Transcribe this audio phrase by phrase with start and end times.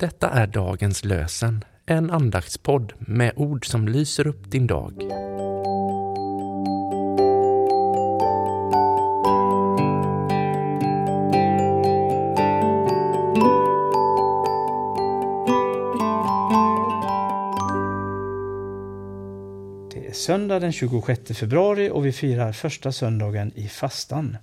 [0.00, 4.94] Detta är dagens lösen, en andaktspodd med ord som lyser upp din dag.
[19.92, 24.36] Det är söndag den 26 februari och vi firar första söndagen i fastan.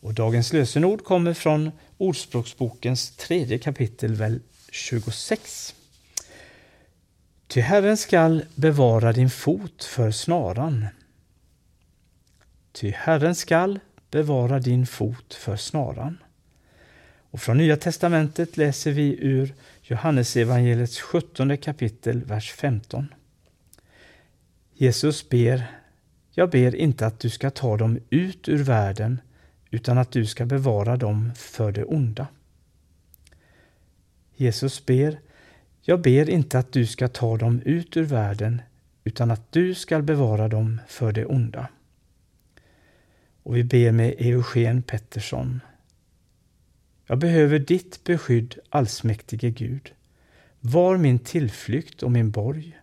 [0.00, 4.14] Och dagens lösenord kommer från Ordspråksbokens tredje kapitel,
[4.74, 5.74] 26.
[7.46, 10.86] Ty Herren skall bevara din fot för snaran.
[12.72, 16.18] Ty Herren skall bevara din fot för snaran.
[17.30, 23.14] Och från Nya testamentet läser vi ur Johannesevangeliets 17 kapitel, vers 15.
[24.72, 25.66] Jesus ber,
[26.30, 29.20] jag ber inte att du ska ta dem ut ur världen,
[29.70, 32.26] utan att du ska bevara dem för det onda.
[34.36, 35.18] Jesus ber,
[35.82, 38.62] jag ber inte att du ska ta dem ut ur världen,
[39.04, 41.68] utan att du ska bevara dem för det onda.
[43.42, 45.60] Och vi ber med Eugen Pettersson.
[47.06, 49.92] Jag behöver ditt beskydd, allsmäktige Gud.
[50.60, 52.78] Var min tillflykt och min borg.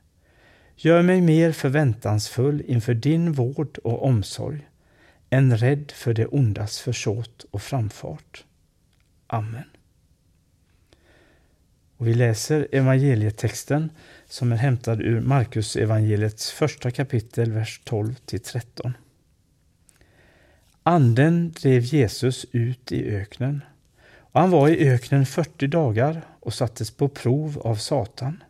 [0.76, 4.68] Gör mig mer förväntansfull inför din vård och omsorg
[5.30, 8.46] än rädd för det ondas försåt och framfart.
[9.28, 9.64] Amen.
[12.02, 13.92] Och vi läser evangelietexten
[14.26, 18.94] som är hämtad ur Markus evangeliets första kapitel, vers 12 13.
[20.84, 23.62] Anden drev Jesus ut i öknen
[24.18, 28.44] och han var i öknen 40 dagar och sattes på prov av Satan.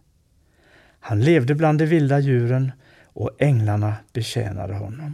[0.99, 2.71] Han levde bland de vilda djuren
[3.03, 5.13] och änglarna betjänade honom.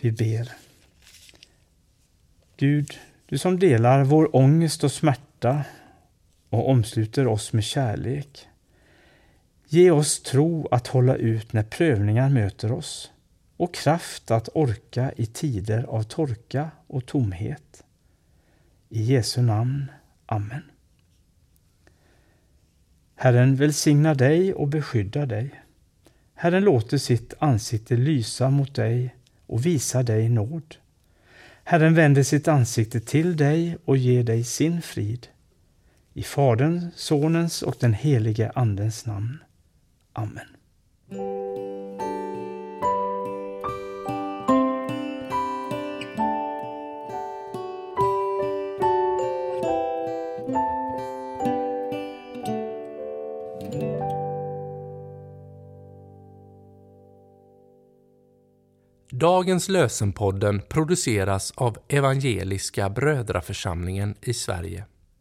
[0.00, 0.52] Vi ber.
[2.56, 5.64] Gud, du som delar vår ångest och smärta
[6.52, 8.48] och omsluter oss med kärlek.
[9.66, 13.12] Ge oss tro att hålla ut när prövningar möter oss
[13.56, 17.84] och kraft att orka i tider av torka och tomhet.
[18.88, 19.90] I Jesu namn.
[20.26, 20.62] Amen.
[23.14, 25.62] Herren välsignar dig och beskyddar dig.
[26.34, 30.76] Herren låter sitt ansikte lysa mot dig och visar dig nåd.
[31.64, 35.28] Herren vänder sitt ansikte till dig och ger dig sin frid.
[36.14, 39.38] I Faderns, Sonens och den helige Andens namn.
[40.12, 40.46] Amen.
[59.10, 64.84] Dagens lösenpodden produceras av Evangeliska Brödraförsamlingen i Sverige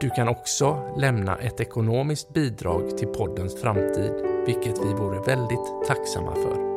[0.00, 4.12] Du kan också lämna ett ekonomiskt bidrag till poddens framtid,
[4.46, 6.73] vilket vi vore väldigt tacksamma för.